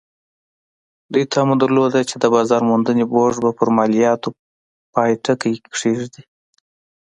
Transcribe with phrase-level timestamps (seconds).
[1.11, 4.29] دوی تمه درلوده چې د بازار موندنې بورډ به پر مالیاتو
[4.93, 6.23] پای ټکی کېږدي.